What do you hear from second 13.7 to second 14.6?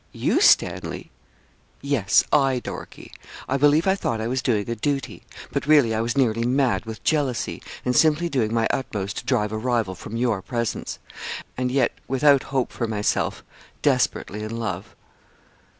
desperately in